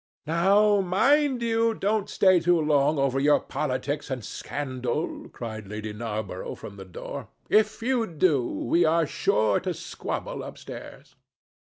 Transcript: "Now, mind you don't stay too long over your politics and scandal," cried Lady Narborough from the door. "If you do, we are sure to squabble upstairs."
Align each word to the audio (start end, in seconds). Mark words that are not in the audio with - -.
"Now, 0.25 0.81
mind 0.81 1.43
you 1.43 1.75
don't 1.75 2.09
stay 2.09 2.39
too 2.39 2.59
long 2.59 2.97
over 2.97 3.19
your 3.19 3.39
politics 3.39 4.09
and 4.09 4.25
scandal," 4.25 5.29
cried 5.29 5.67
Lady 5.67 5.93
Narborough 5.93 6.55
from 6.55 6.77
the 6.77 6.85
door. 6.85 7.27
"If 7.51 7.83
you 7.83 8.07
do, 8.07 8.43
we 8.43 8.83
are 8.83 9.05
sure 9.05 9.59
to 9.59 9.75
squabble 9.75 10.41
upstairs." 10.41 11.13